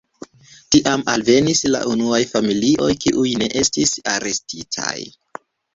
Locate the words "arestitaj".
4.17-5.01